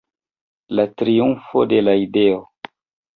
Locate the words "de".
1.73-1.83